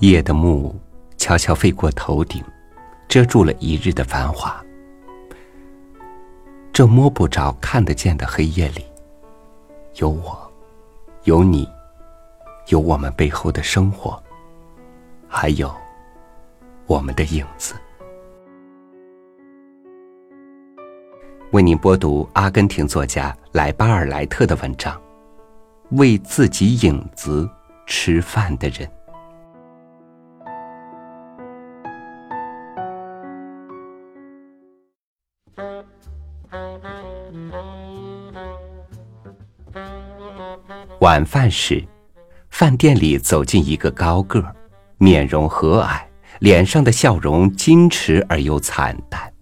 [0.00, 0.74] 夜的幕
[1.18, 2.42] 悄悄飞过头顶，
[3.06, 4.58] 遮住了一日的繁华。
[6.72, 8.82] 这摸不着、看得见的黑夜里，
[9.96, 10.50] 有我，
[11.24, 11.68] 有你，
[12.68, 14.18] 有我们背后的生活，
[15.28, 15.70] 还有
[16.86, 17.74] 我们的影子。
[21.50, 24.96] 为您播读阿根廷作家莱巴尔莱特的文章
[25.90, 27.46] 《为自己影子
[27.86, 28.88] 吃饭的人》。
[41.00, 41.82] 晚饭时，
[42.50, 44.54] 饭店里走进一个高个儿，
[44.98, 46.00] 面容和蔼，
[46.40, 49.32] 脸上的笑容矜持而又惨淡。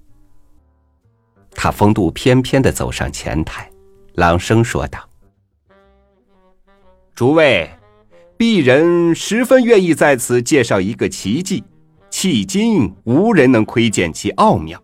[1.50, 3.68] 他风度翩翩的走上前台，
[4.14, 5.00] 朗声说道
[7.14, 7.68] ：“诸位，
[8.36, 11.64] 鄙人十分愿意在此介绍一个奇迹，
[12.10, 14.80] 迄今无人能窥见其奥妙。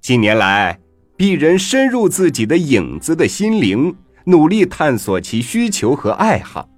[0.00, 0.78] 近年来，
[1.16, 6.68] 鄙人深入自己的影子的心灵。”努力探索其需求和爱好，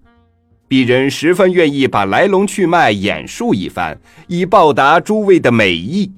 [0.68, 6.12] 鄙人十分愿意把来龙去脉演述一番，以报答诸位的美意。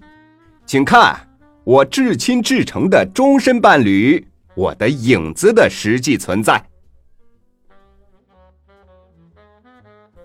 [0.64, 1.28] 请看
[1.64, 6.64] 我至亲至诚的终身伴侣，我的影子的实际存在。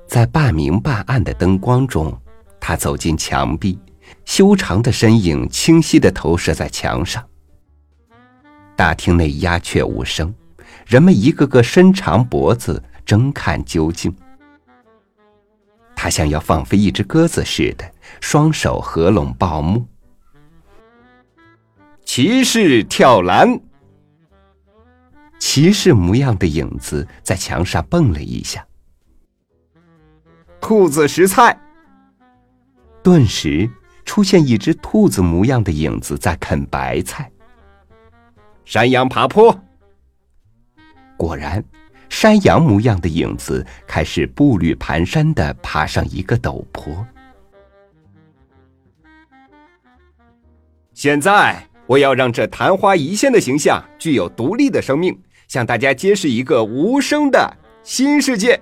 [0.07, 2.15] 在半明半暗的灯光中，
[2.59, 3.79] 他走进墙壁，
[4.25, 7.23] 修长的身影清晰的投射在墙上。
[8.75, 10.33] 大厅内鸦雀无声。
[10.91, 14.13] 人们一个个伸长脖子争看究竟。
[15.95, 17.89] 他像要放飞一只鸽子似的，
[18.19, 19.87] 双手合拢抱木。
[22.03, 23.57] 骑士跳栏，
[25.39, 28.67] 骑士模样的影子在墙上蹦了一下。
[30.59, 31.57] 兔子食菜，
[33.01, 33.69] 顿时
[34.03, 37.31] 出现一只兔子模样的影子在啃白菜。
[38.65, 39.57] 山羊爬坡。
[41.31, 41.63] 果然，
[42.09, 47.07] 山羊模样的影子开始步履蹒跚的爬上一个陡坡。
[50.93, 57.49] 现在，我要让这昙花一现的形象具有独立的生命，向大家揭示一个无声的
[57.81, 58.61] 新世界。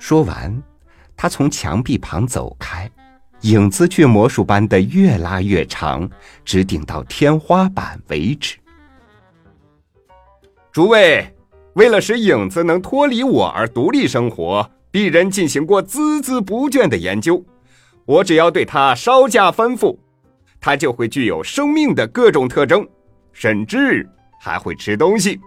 [0.00, 0.60] 说完，
[1.16, 2.90] 他从墙壁旁走开，
[3.42, 6.10] 影子却魔术般的越拉越长，
[6.44, 8.56] 直顶到天花板为止。
[10.72, 11.26] 诸位，
[11.74, 17.44] 为了使影子能脱离我而独立生活，鄙人进行过孜孜不倦的研究。
[18.04, 19.98] 我只要对它稍加吩咐，
[20.60, 22.88] 它就会具有生命的各种特征，
[23.32, 24.08] 甚至
[24.40, 25.40] 还会吃东西。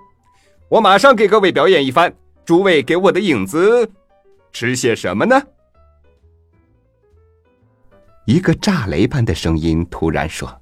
[0.67, 2.13] 我马上给各位表演一番。
[2.43, 3.89] 诸位，给我的影子
[4.51, 5.41] 吃些什么呢？
[8.25, 10.53] 一个炸雷般的声音突然说：“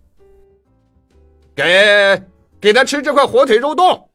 [1.56, 2.22] 给，
[2.60, 4.08] 给他吃这块火腿肉冻。”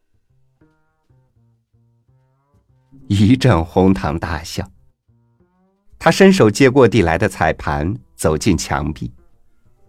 [3.09, 4.69] 一阵哄堂大笑。
[5.99, 9.13] 他伸手接过递来的彩盘，走进墙壁，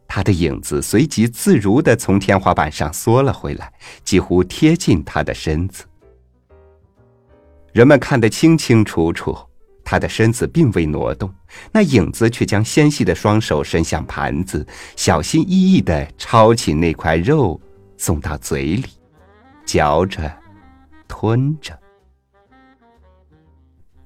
[0.08, 3.72] 他的影子随即自如的从天花板上缩了回来，
[4.04, 5.84] 几乎贴近他的身子。
[7.74, 9.38] 人们看得清清楚楚，
[9.84, 11.32] 他的身子并未挪动，
[11.72, 17.60] 那影子却将纤细的双手伸向盘子，小心翼翼的抄起那块肉，
[17.98, 18.86] 送到嘴里，
[19.66, 20.32] 嚼着，
[21.08, 21.78] 吞着。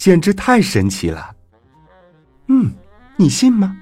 [0.01, 1.35] 简直太神奇了！
[2.47, 2.73] 嗯，
[3.17, 3.77] 你信吗？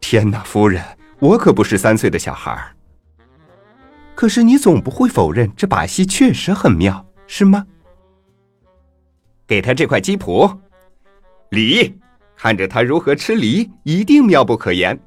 [0.00, 0.82] 天哪，夫人，
[1.18, 2.74] 我可不是三岁的小孩儿。
[4.14, 7.66] 可是你总不会否认这把戏确实很妙，是吗？
[9.46, 10.58] 给他这块鸡脯，
[11.50, 11.94] 梨，
[12.34, 14.98] 看着他如何吃梨，一定妙不可言。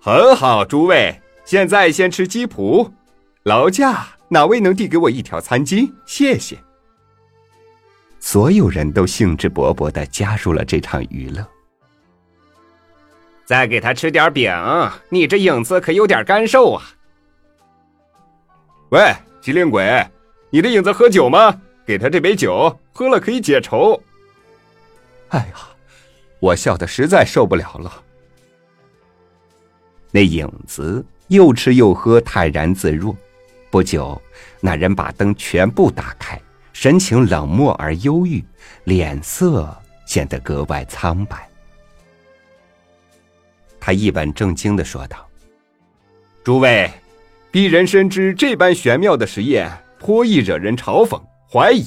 [0.00, 2.90] 很好，诸位，现在先吃鸡脯。
[3.42, 5.92] 劳驾，哪位能递给我一条餐巾？
[6.06, 6.56] 谢谢。
[8.24, 11.44] 所有人都兴致勃勃的加入了这场娱乐。
[13.44, 14.54] 再给他吃点饼，
[15.08, 16.82] 你这影子可有点干瘦啊！
[18.90, 20.06] 喂，机灵鬼，
[20.50, 21.60] 你的影子喝酒吗？
[21.84, 24.00] 给他这杯酒，喝了可以解愁。
[25.30, 25.54] 哎呀，
[26.38, 27.92] 我笑的实在受不了了。
[30.12, 33.14] 那影子又吃又喝，泰然自若。
[33.68, 34.22] 不久，
[34.60, 36.40] 那人把灯全部打开。
[36.82, 38.44] 神情冷漠而忧郁，
[38.86, 39.72] 脸色
[40.04, 41.48] 显得格外苍白。
[43.78, 45.24] 他一本正经的说道
[46.42, 46.90] ：“诸位，
[47.52, 51.86] 鄙人深知这般玄妙的实验颇易惹人嘲讽怀疑，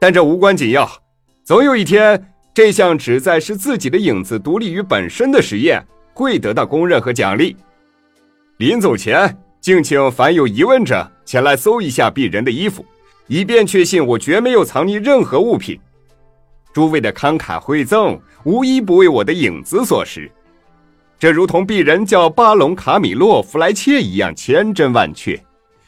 [0.00, 0.90] 但这无关紧要。
[1.44, 5.80] 总有一天，这项旨在使自己的影子独立于本身的实验
[6.12, 7.56] 会得到公认和奖励。
[8.56, 12.84] 临走前，敬请凡有疑问者前来搜一下鄙人的衣服，
[13.30, 15.78] 以便确信我绝没有藏匿任何物品。
[16.72, 20.28] 诸位的慷慨惠赠，无一不为我的影子所施。
[21.16, 25.40] 这如同鄙人叫巴隆卡米洛弗莱切一样千真万确，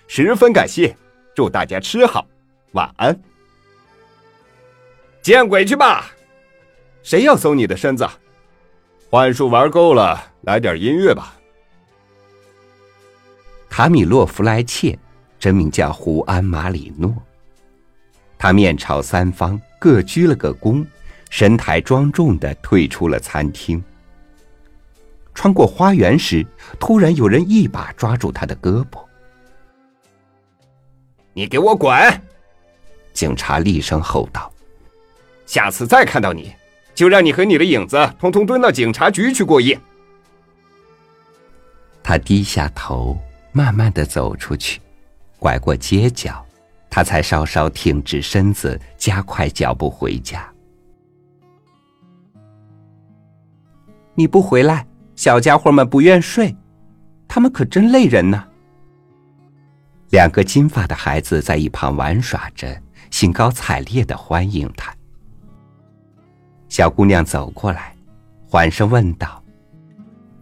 [0.07, 0.97] 十分感谢。
[1.35, 2.25] 祝大家吃好，
[2.75, 3.21] 晚安。
[5.21, 6.13] 见鬼去吧！
[7.03, 8.09] 谁要搜你的身子？
[9.11, 11.35] 幻术玩够了，来点音乐吧。
[13.69, 14.97] 卡米洛弗莱切，
[15.41, 17.13] 真名叫胡安马里诺。
[18.43, 20.85] 他面朝三方，各鞠了个躬，
[21.31, 23.81] 神态庄重的退出了餐厅。
[25.33, 26.45] 穿过花园时，
[26.81, 29.01] 突然有人一把抓住他的胳膊。
[31.33, 31.97] “你给我滚！”
[33.15, 34.53] 警察厉声吼道。
[35.47, 36.53] “下次再看到你，
[36.97, 39.79] 就让你和你的影子通通蹲到警察局去过夜。”
[42.03, 43.17] 他低下头，
[43.53, 44.81] 慢慢的走出去，
[45.39, 46.45] 拐过街角，
[46.95, 50.47] 他才稍稍挺直身子，加快脚步回家。
[54.15, 54.87] 你不回来？
[55.17, 56.55] 小家伙们不愿睡，
[57.27, 58.45] 他们可真累人呢。
[60.11, 62.79] 两个金发的孩子在一旁玩耍着，
[63.11, 64.95] 兴高采烈的欢迎他。
[66.69, 67.97] 小姑娘走过来，
[68.47, 69.43] 缓声问道：“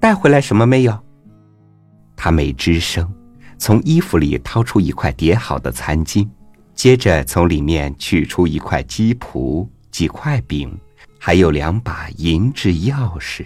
[0.00, 0.98] 带回来什么没有？”
[2.16, 3.08] 他没吱声，
[3.56, 6.28] 从衣服里掏出一块叠好的餐巾，
[6.80, 10.74] 接着从里面取出一块鸡脯、几块饼，
[11.18, 13.44] 还有两把银质钥匙。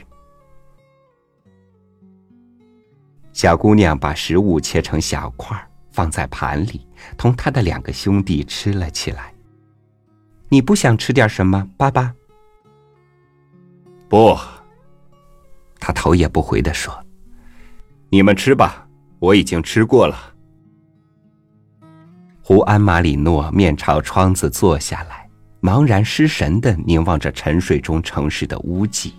[3.32, 5.60] 小姑娘把食物切成小块，
[5.90, 6.86] 放在盘里，
[7.18, 9.34] 同她的两个兄弟吃了起来。
[10.48, 12.14] 你不想吃点什么，爸爸？
[14.08, 14.38] 不，
[15.80, 16.96] 他头也不回的说
[18.10, 18.86] ：“你们吃吧，
[19.18, 20.33] 我已经吃过了。”
[22.46, 25.26] 胡安·马里诺面朝窗子坐下来，
[25.62, 29.14] 茫然失神的凝望着沉睡中城市的污迹，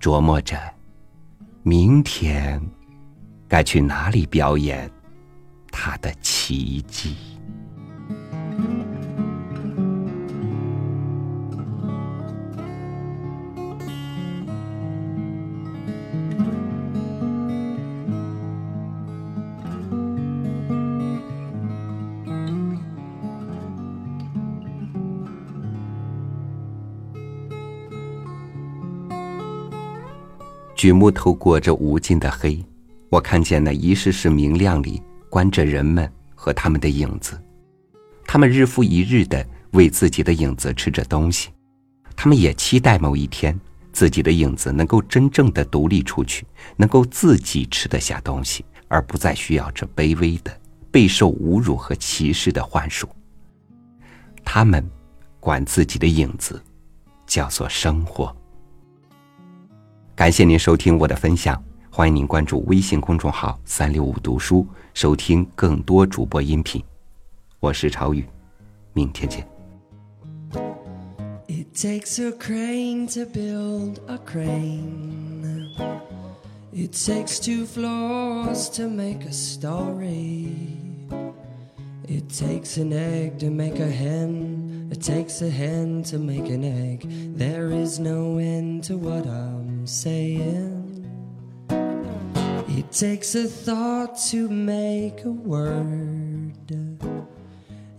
[0.00, 0.56] 琢磨着
[1.64, 2.62] 明天。
[3.48, 4.88] 该去哪里表演
[5.72, 7.16] 他的奇迹？
[30.82, 32.60] 举目透过这无尽的黑。
[33.08, 35.00] 我看见那一室室明亮里
[35.30, 37.40] 关着人们和他们的影子，
[38.26, 41.50] 他们日复一日的为自己的影子吃着东西，
[42.16, 43.56] 他们也期待某一天
[43.92, 46.44] 自己的影子能够真正的独立出去，
[46.76, 50.52] 能够自己吃得下东西，而不再需要这卑微的、
[50.90, 53.08] 备受侮辱和歧视的幻术。
[54.44, 54.84] 他们
[55.38, 56.60] 管自己的影子
[57.24, 58.36] 叫做生活。
[60.14, 61.60] 感谢您收听我的分享。
[61.90, 66.82] 欢迎您关注微信公众号“三六五读书”，收听更多主播音频。
[67.60, 68.24] 我是朝宇，
[68.92, 69.46] 明天见。
[71.48, 75.66] It takes a crane to build a crane.
[76.74, 80.48] It takes two floors to make a story.
[82.06, 84.90] It takes an egg to make a hen.
[84.90, 87.06] It takes a hen to make an egg.
[87.36, 89.26] There is no end to what
[89.84, 91.10] Saying.
[92.68, 96.70] It takes a thought to make a word,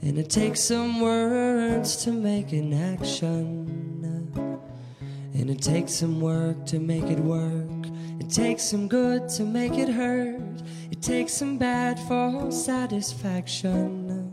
[0.02, 4.32] and it takes some words to make an action,
[5.34, 7.88] and it takes some work to make it work.
[8.20, 10.64] It takes some good to make it hurt.
[10.90, 14.32] It takes some bad for satisfaction.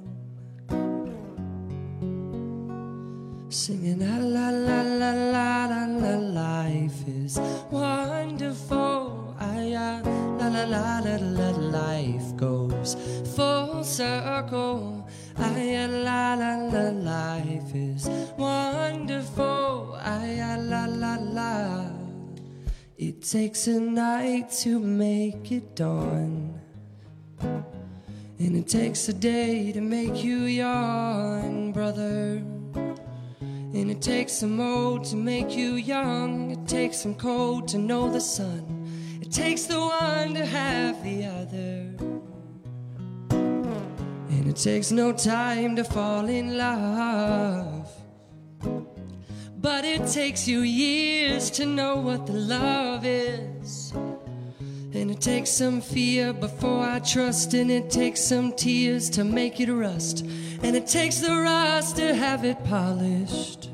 [3.49, 5.50] Singing la la la la la
[7.01, 7.39] life is
[7.71, 9.35] wonderful.
[9.39, 12.97] I, I la la la la life goes
[13.35, 15.09] full circle.
[15.37, 19.99] I la la la life is wonderful.
[20.01, 21.91] I la la la.
[22.99, 26.61] It takes a night to make it dawn.
[27.41, 32.43] And it takes a day to make you yawn, brother.
[33.73, 36.51] And it takes some old to make you young.
[36.51, 38.89] It takes some cold to know the sun.
[39.21, 41.95] It takes the one to have the other.
[43.31, 47.89] And it takes no time to fall in love.
[49.57, 53.93] But it takes you years to know what the love is.
[54.93, 59.61] And it takes some fear before I trust, and it takes some tears to make
[59.61, 60.27] it rust,
[60.63, 63.71] and it takes the rust to have it polished.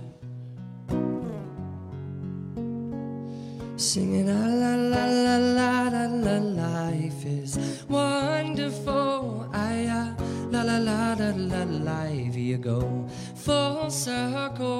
[3.77, 9.49] Singing la la la la la la la life is wonderful.
[9.53, 10.17] I ah,
[10.51, 14.76] la la la la la life you go full circle.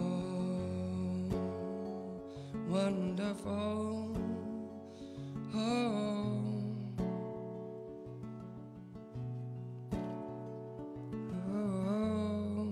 [2.66, 4.16] wonderful.
[5.54, 6.38] Oh.
[11.52, 12.68] Oh,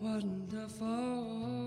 [0.00, 1.59] wonderful.